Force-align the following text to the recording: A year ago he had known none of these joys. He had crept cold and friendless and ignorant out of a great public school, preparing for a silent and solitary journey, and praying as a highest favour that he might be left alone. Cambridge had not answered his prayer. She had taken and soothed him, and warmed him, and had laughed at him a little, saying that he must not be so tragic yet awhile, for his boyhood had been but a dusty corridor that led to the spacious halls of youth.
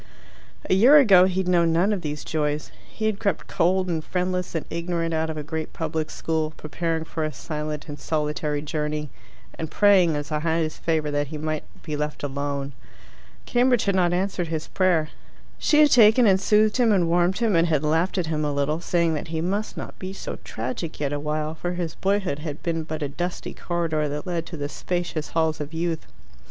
A 0.67 0.73
year 0.73 0.97
ago 0.97 1.25
he 1.25 1.41
had 1.41 1.47
known 1.47 1.71
none 1.71 1.93
of 1.93 2.01
these 2.01 2.23
joys. 2.23 2.71
He 2.89 3.05
had 3.05 3.19
crept 3.19 3.45
cold 3.45 3.87
and 3.87 4.03
friendless 4.03 4.55
and 4.55 4.65
ignorant 4.71 5.13
out 5.13 5.29
of 5.29 5.37
a 5.37 5.43
great 5.43 5.73
public 5.73 6.09
school, 6.09 6.55
preparing 6.57 7.03
for 7.05 7.23
a 7.23 7.31
silent 7.31 7.87
and 7.87 7.99
solitary 7.99 8.63
journey, 8.63 9.11
and 9.59 9.69
praying 9.69 10.15
as 10.15 10.31
a 10.31 10.39
highest 10.39 10.81
favour 10.81 11.11
that 11.11 11.27
he 11.27 11.37
might 11.37 11.65
be 11.83 11.95
left 11.95 12.23
alone. 12.23 12.73
Cambridge 13.45 13.83
had 13.85 13.93
not 13.93 14.11
answered 14.11 14.47
his 14.47 14.69
prayer. 14.69 15.09
She 15.59 15.81
had 15.81 15.91
taken 15.91 16.25
and 16.25 16.41
soothed 16.41 16.77
him, 16.77 16.91
and 16.91 17.07
warmed 17.07 17.37
him, 17.37 17.55
and 17.55 17.67
had 17.67 17.83
laughed 17.83 18.17
at 18.17 18.25
him 18.25 18.43
a 18.43 18.51
little, 18.51 18.81
saying 18.81 19.13
that 19.13 19.27
he 19.27 19.39
must 19.39 19.77
not 19.77 19.99
be 19.99 20.13
so 20.13 20.37
tragic 20.43 20.99
yet 20.99 21.13
awhile, 21.13 21.53
for 21.53 21.73
his 21.73 21.93
boyhood 21.93 22.39
had 22.39 22.63
been 22.63 22.81
but 22.85 23.03
a 23.03 23.07
dusty 23.07 23.53
corridor 23.53 24.09
that 24.09 24.25
led 24.25 24.47
to 24.47 24.57
the 24.57 24.67
spacious 24.67 25.27
halls 25.37 25.61
of 25.61 25.75
youth. 25.75 26.07